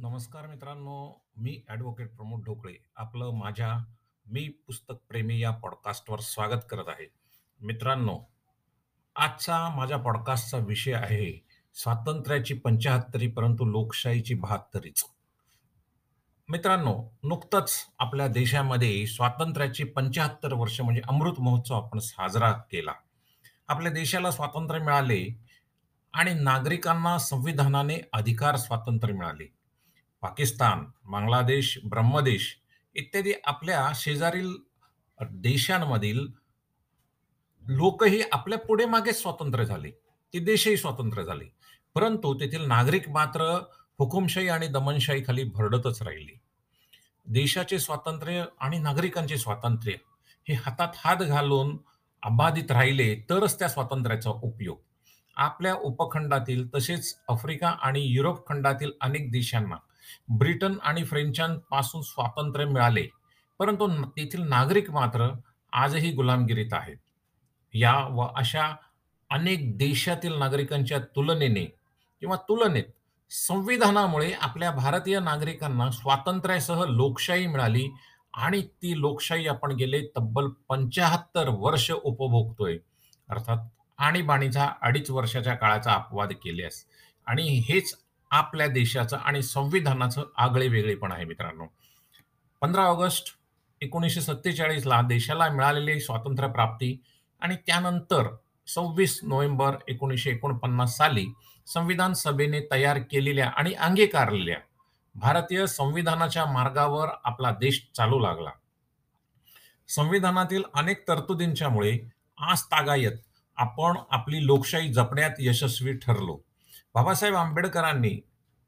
[0.00, 3.84] नमस्कार मित्रांनो, मी ॲडव्होकेट प्रमोद ढोकळे आपलं माझ्या
[4.26, 7.06] मी पुस्तक प्रेमी या पॉडकास्टवर स्वागत करत आहे.
[7.60, 8.20] मित्रांनो,
[9.16, 15.04] आजचा माझ्या पॉडकास्टचा विषय आहे स्वातंत्र्याची 75री परंतु लोकशाहीची 72रीच.
[16.48, 22.92] मित्रांनो, नुकतंच आपल्या देशामध्ये स्वातंत्र्याची 75 वर्ष म्हणजे अमृत महोत्सव आपण साजरा केला.
[23.68, 25.40] आपल्या देशाला स्वातंत्र्य मिळाले
[26.12, 29.57] आणि नागरिकांना संविधानाने अधिकार स्वातंत्र्य मिळाले.
[30.20, 32.56] पाकिस्तान, बांगलादेश, ब्रह्मदेश
[32.94, 34.56] इत्यादी आपल्या शेजारील
[35.30, 36.26] देशांमधील
[37.66, 39.90] लोकही आपल्या पुढे मागे स्वतंत्र झाले.
[40.32, 41.44] ते देशही स्वतंत्र झाले.
[41.94, 43.64] परंतु तेथील नागरिक मात्र
[43.98, 46.40] हुकुमशाही आणि दमनशाहीखाली भरडतच राहिले.
[47.26, 49.92] देशाचे स्वातंत्र्य आणि नागरिकांचे स्वातंत्र्य
[50.48, 51.78] हे हातात हात घालून
[52.22, 54.78] अबाधित राहिले तरच त्या स्वातंत्र्याचा उपयोग.
[55.36, 59.76] आपल्या उपखंडातील तसेच आफ्रिका आणि युरोप खंडातील अनेक देशांना
[60.28, 63.06] ब्रिटन आणि फ्रेंचांपासून स्वातंत्र्य मिळाले,
[63.58, 65.28] परंतु तेथील नागरिक मात्र
[65.72, 66.96] आजही गुलामगिरीत आहेत.
[67.74, 68.76] या व अशा
[69.30, 71.64] अनेक देशातील नागरिकांच्या तुलनेने
[72.20, 72.84] किंवा तुलनेत
[73.30, 77.88] संविधानामुळे आपल्या भारतीय नागरिकांना स्वातंत्र्यासह लोकशाही मिळाली
[78.34, 82.78] आणि ती लोकशाही आपण गेले तब्बल 75 वर्ष उपभोगतोय.
[83.30, 83.58] अर्थात
[83.98, 86.84] आणीबाणीचा 2.5 वर्षाच्या काळाचा अपवाद केल्यास
[87.26, 87.94] आणि हेच
[88.30, 91.66] आपल्या देशाचं आणि संविधानाचं आगळे-वेगळेपण आहे मित्रांनो.
[92.60, 93.38] 15 ऑगस्ट
[93.80, 97.02] एकोणीसशे सत्तेचाळीसला देशाला मिळालेली स्वातंत्र्य प्राप्ती
[97.40, 101.26] आणि त्यानंतर 26 नोव्हेंबर 1949 साली
[101.66, 104.56] संविधान सभेने तयार केलेल्या आणि अंगीकारलेल्या
[105.14, 108.50] भारतीय संविधानाच्या मार्गावर आपला देश चालू लागला.
[109.88, 111.98] संविधानातील अनेक तरतुदींच्यामुळे
[112.38, 113.12] आज तागायत
[113.56, 116.47] आपण आपली लोकशाही जपण्यात यशस्वी ठरलो.
[116.98, 118.20] बाबासाहेब आंबेडकरांनी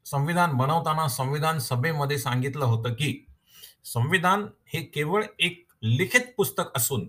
[0.05, 3.25] संविधान बनवताना संविधान सभेमध्ये सांगितलं होतं, की
[3.85, 7.07] संविधान हे केवळ एक लिखित पुस्तक असून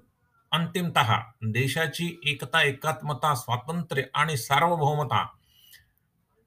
[0.52, 0.98] अंतिमत
[1.42, 5.26] देशाची एकता, एकात्मता, स्वातंत्र्य आणि सार्वभौमता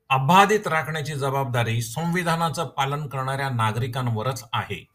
[0.10, 4.88] अबाधित राखण्याची जबाबदारी संविधानाचं पालन करणाऱ्या नागरिकांवरच आहे.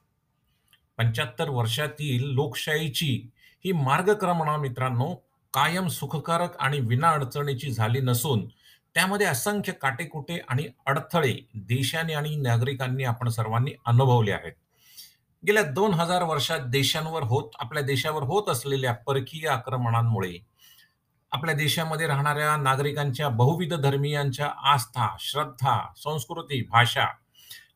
[0.98, 3.30] 75 वर्षातील लोकशाहीची
[3.64, 5.14] ही मार्गक्रमणा मित्रांनो
[5.54, 8.44] कायम सुखकारक आणि विनाअडचणीची झाली नसून
[8.94, 14.52] त्यामध्ये असंख्य काटेकुटे आणि अडथळे देशाने आणि नागरिकांनी आपण सर्वांनी अनुभवले आहेत.
[15.46, 20.46] गेल्या दोन हजार वर्षात देशांवर होत आपल्या देशावर होत असलेल्या परकीय आक्रमणांमुळे
[21.32, 27.06] आपल्या देशामध्ये राहणाऱ्या नागरिकांच्या बहुविध धर्मीयांच्या आस्था, श्रद्धा, संस्कृती, भाषा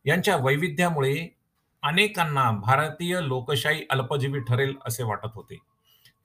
[0.04, 1.36] यांच्या वैविध्यामुळे
[1.82, 5.58] अनेकांना भारतीय लोकशाही अल्पजीवी ठरेल असे वाटत होते.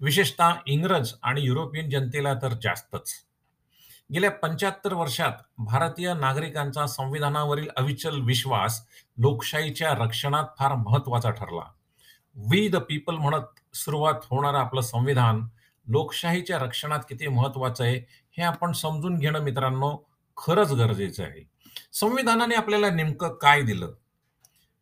[0.02, 3.12] विशेषतः इंग्रज आणि युरोपियन जनतेला तर जास्तच.
[4.14, 8.86] गेल्या 75 वर्षात भारतीय नागरिकांचा संविधानावरील अविचल विश्वास
[9.18, 11.72] लोकशाहीच्या रक्षणात फार महत्त्वाचा ठरला.
[12.36, 15.48] वी द पीपल म्हणत सुरुवात होणारं आपलं संविधान
[15.88, 17.98] लोकशाहीच्या रक्षणात किती महत्त्वाचं आहे,
[18.32, 21.50] हे आपण समजून घेणं मित्रांनो खरंच गरजेचं आहे.
[21.94, 23.92] संविधानाने आपल्याला नेमकं काय दिलं?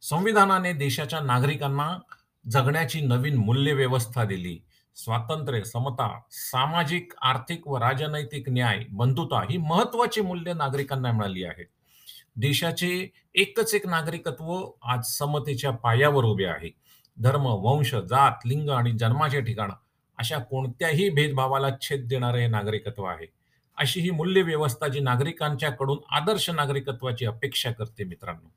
[0.01, 1.97] संविधानाने देशाच्या नागरिकांना
[2.51, 4.59] जगण्याची नवीन मूल्यव्यवस्था दिली.
[4.97, 11.65] स्वातंत्र्य, समता, सामाजिक, आर्थिक व राजनैतिक न्याय, बंधुता ही महत्त्वाची मूल्य नागरिकांना मिळाली आहेत.
[12.35, 16.73] देशाचे एकच एक नागरिकत्व आज समतेच्या पायावर उभे आहे.
[17.21, 19.71] धर्म, वंश, जात, लिंग आणि जन्माचे ठिकाण
[20.17, 23.25] अशा कोणत्याही भेदभावाला छेद देणारे हे नागरिकत्व आहे.
[23.77, 28.51] अशी ही मूल्य व्यवस्था जी नागरिकांच्याकडून आदर्श नागरिकत्वाची अपेक्षा करते मित्रांनो.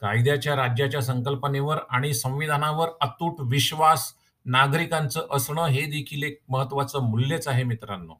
[0.00, 4.14] कायद्याच्या राज्याच्या संकल्पनेवर आणि संविधानावर अतूट विश्वास
[4.46, 8.14] नागरिकांचं असणं हे देखील एक महत्त्वाचं मूल्यच आहे मित्रांनो.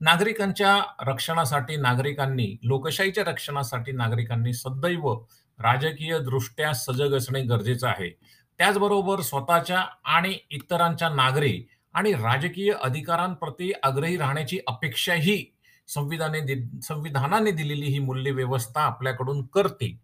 [0.00, 5.14] नागरिकांच्या रक्षणासाठी नागरिकांनी लोकशाहीच्या रक्षणासाठी नागरिकांनी सदैव
[5.58, 8.10] राजकीय दृष्ट्या सजग असणे गरजेचं आहे.
[8.58, 11.62] त्याचबरोबर स्वतःच्या आणि इतरांच्या नागरी
[11.94, 15.44] आणि राजकीय अधिकारांप्रती आग्रही राहण्याची अपेक्षाही
[15.88, 19.98] संविधाने दि संविधानाने दिलेली ही मूल्य व्यवस्था आपल्याकडून करते.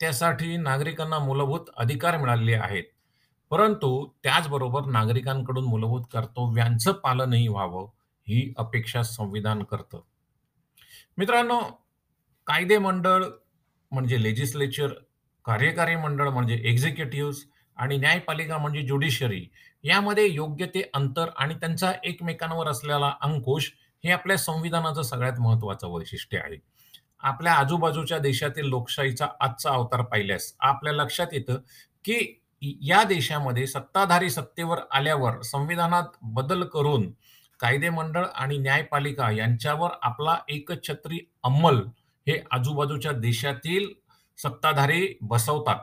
[0.00, 2.84] त्यासाठी नागरिकांना मूलभूत अधिकार मिळालेले आहेत.
[3.50, 7.86] परंतु त्याचबरोबर नागरिकांकडून मूलभूत कर्तव्यांचं पालनही व्हावं,
[8.28, 10.00] ही अपेक्षा संविधान करतं.
[11.18, 11.60] मित्रांनो,
[12.46, 13.24] कायदे मंडळ
[13.90, 14.88] म्हणजे लेजिस्लेचर,
[15.44, 17.32] कार्यकारी मंडळ म्हणजे एक्झिक्युटिव्ह
[17.76, 19.48] आणि न्यायपालिका म्हणजे ज्युडिशरी
[19.82, 23.72] यामध्ये योग्य ते अंतर आणि त्यांचा एकमेकांवर असलेला अंकुश
[24.04, 26.56] हे आपल्या संविधानाचं सगळ्यात महत्वाचं वैशिष्ट्य आहे.
[27.20, 31.56] आपल्या आजूबाजूच्या देशातील लोकशाहीचा आजचा अवतार पाहिल्यास आपल्या लक्षात येतं,
[32.04, 37.10] की या देशामध्ये सत्ताधारी सत्तेवर आल्यावर संविधानात बदल करून
[37.60, 41.76] कायदे मंडळ आणि न्यायपालिका यांच्यावर आपला एकछत्री अंमल
[42.28, 43.88] हे आजूबाजूच्या देशातील
[44.38, 45.76] सत्ताधारी बसवतात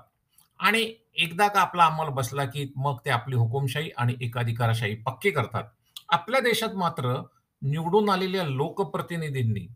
[0.60, 5.64] आणि एकदा का आपला अंमल बसला की मग ते आपली हुकुमशाही आणि एकाधिकारशाही पक्की करतात.
[6.10, 7.24] आपल्या देशात मात्र
[7.62, 9.68] निवडून आलेल्या लोकप्रतिनिधींनी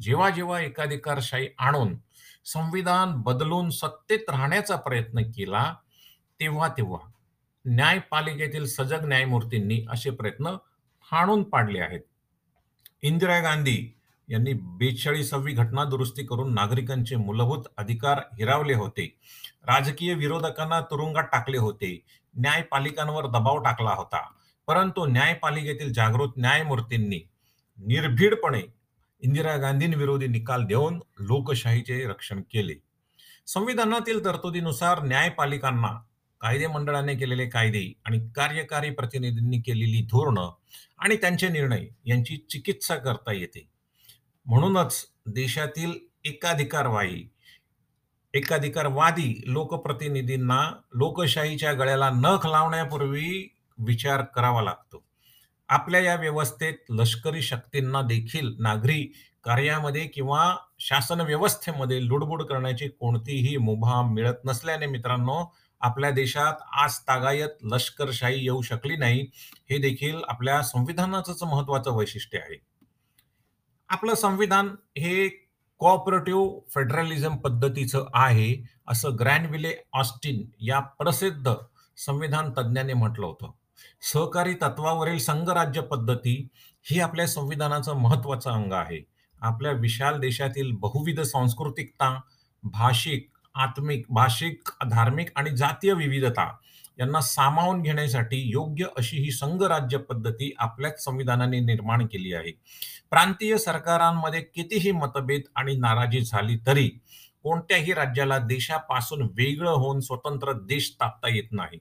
[0.00, 1.96] जेव्हा-जेव्हा एकाधिकारशाही आणून
[2.44, 5.74] संविधान बदलून सत्तेत राहण्याचा प्रयत्न केला,
[6.42, 7.10] तेव्हा-तेव्हा
[7.66, 10.46] न्यायपालिकेतील सजग न्यायमूर्तींनी असे प्रयत्न
[11.12, 12.00] हाणून पाडले आहेत.
[13.02, 13.96] इंदिरा गांधी
[14.28, 19.18] यांनी 42वी घटना दुरुस्ती करून नागरिकांचे मूलभूत अधिकार हिरावले होते.
[19.62, 22.02] राजकीय विरोधकांना तुरुंगात टाकले होते.
[22.36, 24.30] न्यायपालिकांवर दबाव टाकला होता.
[24.66, 27.28] परंतु न्यायपालिकेतील जागृत न्यायमूर्तींनी
[27.78, 28.62] निर्भीडपणे
[29.20, 32.74] इंदिरा गांधींविरोधी निकाल देऊन लोकशाहीचे रक्षण केले.
[33.46, 36.02] संविधानातील तरतुदीनुसार न्यायपालिकांना
[36.42, 40.50] कायदे मंडळाने केलेले कायदे आणि कार्यकारी प्रतिनिधींनी केलेली धोरणं
[40.98, 43.68] आणि त्यांचे निर्णय यांची चिकित्सा करता येते.
[44.46, 45.92] म्हणूनच देशातील
[46.24, 47.28] एकाधिकारवाही
[48.34, 55.04] एकाधिकारवादी लोकप्रतिनिधींना लोकशाहीच्या गळ्याला नख लावण्यापूर्वी विचार करावा लागतो.
[55.68, 59.12] आपल्या या व्यवस्थेत लष्करी शक्तींना देखील नागरी
[59.44, 67.48] कार्यामध्ये किंवा शासन व्यवस्थेमध्ये लुडबुड करण्याची कोणतीही मुभा मिळत नसल्याने मित्रांनो, आपल्या देशात आज तागायत
[67.62, 69.20] लष्करशाही येऊ शकली नाही.
[69.70, 72.60] हे देखील आपल्या संविधानाचंच महत्वाचं वैशिष्ट्य आहे.
[73.88, 74.68] आपलं संविधान
[74.98, 75.28] हे
[75.78, 81.54] कोऑपरेटिव्ह फेडरलिझम पद्धतीचं आहे, असं ग्रॅनविले ऑस्टिन या प्रसिद्ध
[81.96, 83.50] संविधान तज्ञाने म्हटलं होतं.
[84.12, 86.48] सहकारी तत्वावरील संघराज्य पद्धती
[86.82, 89.06] ही आपल्या संविधानाचं महत्वाचं अंग आहे.
[89.40, 92.20] आपल्या विशाल देशातील बहुविध सांस्कृतिकता,
[92.62, 96.56] भाषिक, आत्मिक, भाषिक, धार्मिक आणि जातीय विविधता
[96.98, 102.52] यांना सामावून घेण्यासाठी योग्य अशी ही संघराज्य पद्धती आपल्याच संविधानाने निर्माण केली आहे.
[103.10, 106.88] प्रांतीय सरकारांमध्ये कितीही मतभेद आणि नाराजी झाली तरी
[107.42, 111.78] कोणत्याही राज्याला देशापासून वेगळं होऊन स्वतंत्र देश तापता येत नाही.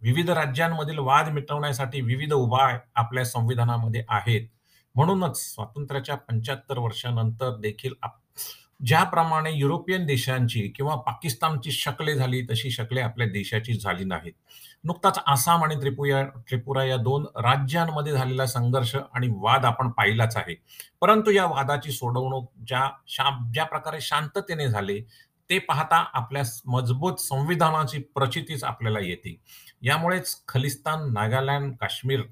[0.00, 4.48] विविध राज्यांमधील वाद मिटवण्यासाठी विविध उपाय आपल्या संविधानामध्ये आहेत.
[4.94, 8.14] म्हणूनच स्वातंत्र्याच्या 75 वर्षानंतर देखील आप
[8.86, 14.32] ज्याप्रमाणे युरोपियन देशांची किंवा पाकिस्तानची शकले झाली, तशी शकले आपल्या देशाची झाली नाहीत.
[14.84, 20.54] नुकताच आसाम आणि त्रिपुरा त्रिपुरा या दोन राज्यांमध्ये झालेला संघर्ष आणि वाद आपण पाहिलाच आहे.
[21.00, 25.00] परंतु या वादाची सोडवणूक ज्या शा ज्या प्रकारे शांततेने झाले,
[25.50, 29.36] ते पाहता आपल्या मजबूत संविधानाची प्रचितीच आपल्याला येते.
[29.82, 32.22] यामुळेच खलिस्तान, नागालँड, काश्मीर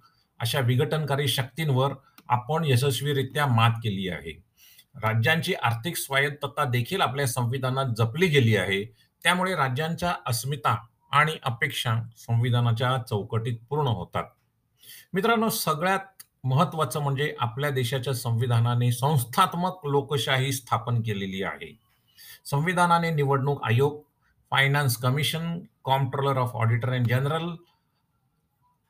[0.40, 1.92] अशा विघटनकारी शक्तींवर
[2.28, 4.51] आपण यशस्वीरित्या मात केली आहे.
[4.94, 8.84] राज्यांची आर्थिक स्वायत्तता देखील आपल्या संविधानात जपली गेली आहे.
[9.22, 10.76] त्यामुळे राज्यांच्या अस्मिता
[11.12, 14.24] आणि अपेक्षा संविधानाच्या चौकटीत पूर्ण होतात.
[15.12, 21.78] मित्रांनो, सगळ्यात महत्त्वाचं म्हणजे आपल्या देशाच्या संविधानाने संस्थात्मक लोकशाही स्थापन केलेली आहे.
[22.44, 24.02] संविधानाने निवडणूक आयोग,
[24.50, 27.54] finance commission, comptroller of auditor and general,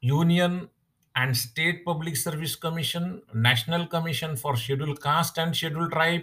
[0.02, 0.66] union
[1.14, 6.20] and state public service commission, national commission for schedule caste and scheduled tribe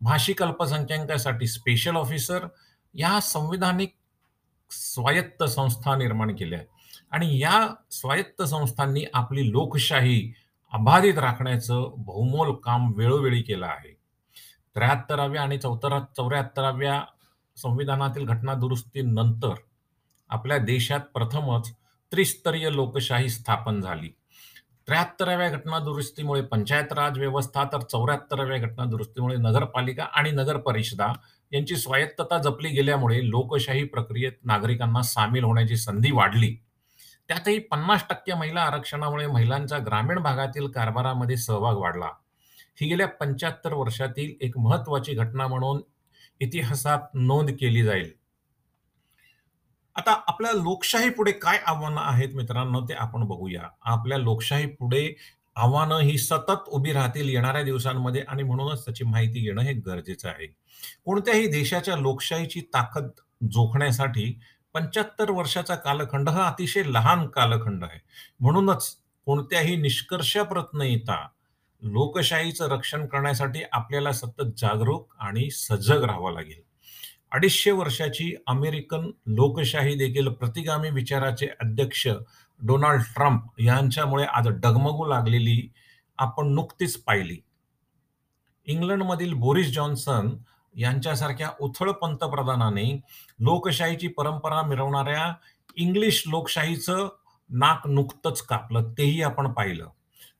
[0.00, 2.46] भाषिक अल्पसंख्याकासाठी स्पेशल ऑफिसर,
[2.94, 3.94] या संविधानिक
[4.70, 6.60] स्वायत्त संस्था निर्माण केल्या
[7.10, 10.32] आणि या स्वायत्त संस्थांनी आपली लोकशाही
[10.72, 13.96] अबाधित राखण्याचं बहुमोल काम वेळोवेळी केलं आहे.
[14.74, 17.02] 73व्या आणि चौथरा चौऱ्याहत्तराव्या
[17.56, 19.54] संविधानातील घटना दुरुस्तीनंतर
[20.28, 21.72] आपल्या देशात प्रथमच
[22.12, 24.10] त्रिस्तरीय लोकशाही स्थापन झाली.
[24.88, 31.12] 73व्या घटना दुरुस्तीमुळे पंचायत राज व्यवस्था तर 74व्या घटना दुरुस्तीमुळे नगरपालिका आणि नगरपरिषदा
[31.52, 36.56] यांची स्वायत्तता जपली गेल्यामुळे लोकशाही प्रक्रियेत नागरिकांना सामील होण्याची संधी वाढली.
[37.28, 42.08] त्यातही 50% महिला आरक्षणामुळे महिलांचा ग्रामीण भागातील कारभारामध्ये सहभाग वाढला.
[42.80, 45.82] ही गेल्या 75 वर्षातील एक महत्वाची घटना म्हणून
[46.40, 48.12] इतिहासात नोंद केली जाईल.
[49.96, 53.62] आता आपल्या लोकशाही पुढे काय आव्हानं आहेत मित्रांनो, ते आपण बघूया.
[53.82, 55.16] आपल्या लोकशाही पुढे
[55.56, 60.46] आव्हानं ही सतत उभी राहतील येणाऱ्या दिवसांमध्ये आणि म्हणूनच त्याची माहिती घेणं हे गरजेचं आहे.
[61.04, 63.08] कोणत्याही देशाच्या लोकशाहीची ताकद
[63.52, 64.38] जोखण्यासाठी
[64.74, 68.00] 75 वर्षाचा कालखंड हा अतिशय लहान कालखंड आहे.
[68.40, 71.28] म्हणूनच कोणत्याही निष्कर्षाप्रत न येता
[71.82, 76.66] लोकशाहीचं रक्षण करण्यासाठी आपल्याला सतत जागरूक आणि सजग राहावं लागेल.
[77.32, 82.08] 250 वर्षाची अमेरिकन लोकशाही देखील प्रतिगामी विचाराचे अध्यक्ष
[82.62, 85.72] डोनाल्ड ट्रम्प यांच्यामुळे आज डगमगू लागलेली
[86.18, 87.36] आपण नुकतीच पाहिली.
[88.66, 90.36] इंग्लंडमधील बोरिस जॉन्सन
[90.76, 93.00] यांच्यासारख्या उथळ पंतप्रधानाने
[93.38, 95.34] लोकशाहीची परंपरा मिरवणाऱ्या
[95.76, 97.08] इंग्लिश लोकशाहीचं
[97.50, 99.88] नाक नुकतंच कापलं, तेही आपण पाहिलं.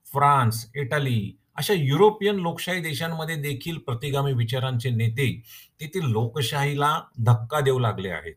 [0.04, 5.42] फ्रान्स, इटली अशा युरोपियन लोकशाही देशांमध्ये देखील प्रतिगामी विचारांचे नेते
[5.80, 8.34] तेथील लोकशाहीला धक्का देऊ लागले आहेत.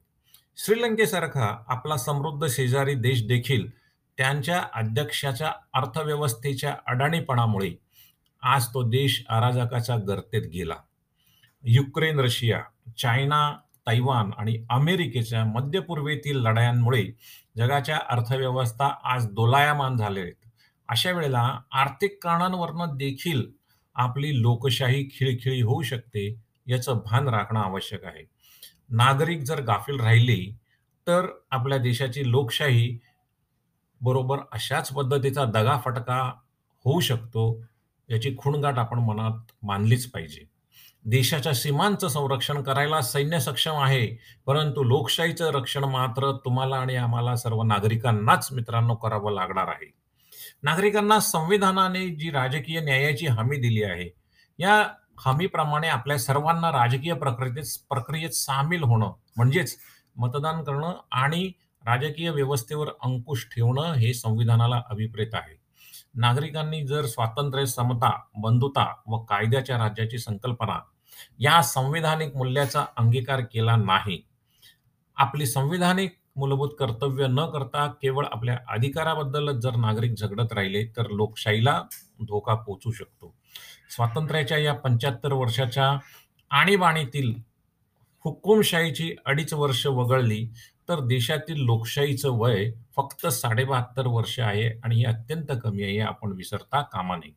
[0.57, 3.69] श्रीलंकेसारखा आपला समृद्ध शेजारी देश देखील
[4.17, 7.71] त्यांच्या अध्यक्षाच्या अर्थव्यवस्थेच्या अडाणीपणामुळे
[8.43, 10.75] आज तो देश अराजकाच्या गर्तेत गेला.
[11.63, 12.61] युक्रेन, रशिया,
[12.97, 13.57] चायना,
[13.87, 17.05] तैवान आणि अमेरिकेच्या मध्यपूर्वेतील लढायांमुळे
[17.57, 20.38] जगाच्या अर्थव्यवस्था आज दोलायमान झाले आहेत.
[20.89, 23.51] अशा वेळेला आर्थिक कारणांवरनं देखील
[23.95, 28.23] आपली लोकशाही खिळखिळी होऊ शकते, याचं भान राखणं आवश्यक आहे.
[28.89, 30.57] नागरिक जर गाफील राहिले,
[31.07, 32.99] तर आपल्या देशाची लोकशाही
[34.01, 36.33] बरोबर अशाच पद्धतीचा दगाफटका
[36.85, 37.63] होऊ शकतो,
[38.09, 40.49] याची खूणगाठ आपण मनात मानलीच पाहिजे.
[41.05, 47.63] देशाच्या सीमांचं संरक्षण करायला सैन्य सक्षम आहे, परंतु लोकशाहीचं रक्षण मात्र तुम्हाला आणि आम्हाला सर्व
[47.63, 49.99] नागरिकांनाच मित्रांनो करावं लागणार आहे.
[50.63, 54.09] नागरिकांना संविधानाने जी राजकीय न्यायाची हमी दिली आहे,
[54.59, 54.83] या
[55.25, 59.77] हमीप्रमाणे आपल्या सर्वांना राजकीय प्रक्रियेत प्रक्रियेत सामील होणं, म्हणजेच
[60.15, 61.51] मतदान करणं आणि
[61.85, 65.57] राजकीय व्यवस्थेवर अंकुश ठेवणं हे संविधानाला अभिप्रेत आहे.
[66.15, 70.79] नागरिकांनी जर स्वातंत्र्य, समता, बंधुता व कायद्याच्या राज्याची संकल्पना
[71.39, 74.21] या संविधानिक मूल्याचा अंगीकार केला नाही,
[75.17, 81.83] आपली संविधानिक मूलभूत कर्तव्य न करता केवळ आपल्या अधिकाराबद्दलच जर नागरिक झगडत राहिले, तर लोकशाहीला
[82.21, 83.35] धोका पोचू शकतो.
[83.95, 85.97] स्वातंत्र्याच्या या 75 वर्षाच्या
[86.51, 87.33] आणीबाणीतील
[88.23, 90.49] हुकुमशाहीची अडीच वर्ष वगळली,
[90.89, 96.31] तर देशातील लोकशाहीचं वय फक्त 72 वर्ष आहे आणि हे अत्यंत कमी आहे, हे आपण
[96.31, 97.31] विसरता कामा नये.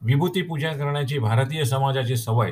[0.00, 2.50] विभूती पूजा करण्याची भारतीय समाजाची सवय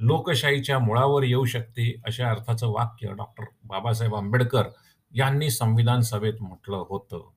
[0.00, 4.64] लोकशाहीच्या मुळावर येऊ शकते, अशा अर्थाचं वाक्य डॉक्टर बाबासाहेब आंबेडकर
[5.14, 7.28] यांनी संविधान सभेत म्हटलं होतं.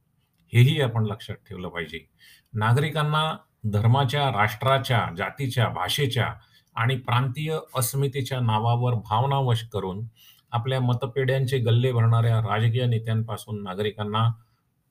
[0.54, 2.10] हेही आपण लक्षात ठेवलं पाहिजे.
[2.54, 6.34] नागरिकांना धर्माच्या, राष्ट्राच्या, जातीच्या, भाषेच्या
[6.76, 10.06] आणि प्रांतीय अस्मितेच्या नावावर भावनावश करून
[10.52, 14.30] आपल्या मतपेढ्यांचे गल्ले भरणाऱ्या राजकीय नेत्यांपासून नागरिकांना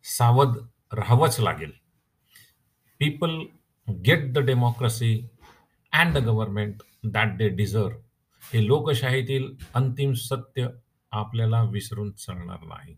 [0.04, 0.56] सावध
[0.92, 1.70] राहावंच लागेल.
[2.98, 3.38] People
[3.88, 5.28] get the democracy
[5.92, 7.96] and the government that they deserve
[8.52, 10.68] हे लोकशाहीतील अंतिम सत्य
[11.10, 12.96] आपल्याला विसरून चालणार नाही.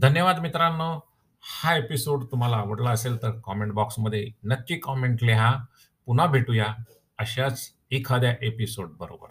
[0.00, 1.10] धन्यवाद मित्रांनो.
[1.42, 5.58] हा एपिसोड तुम्हाला आवडला असेल तर कॉमेंट बॉक्समध्ये नक्की कॉमेंट लिहा.
[6.06, 6.74] पुन्हा भेटूया
[7.18, 9.28] अशाच एखाद्या एपिसोड बरोबर.